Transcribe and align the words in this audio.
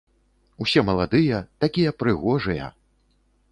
Усе 0.65 0.83
маладыя, 0.87 1.37
такія 1.65 1.93
прыгожыя. 2.01 2.71